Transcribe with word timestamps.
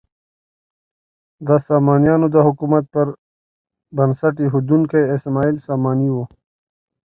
د 1.47 1.49
سامانیانو 1.67 2.27
د 2.35 2.37
حکومت 2.47 2.83
بنسټ 3.97 4.35
ایښودونکی 4.43 5.01
اسماعیل 5.15 5.57
ساماني 5.67 6.09
و. 6.11 6.17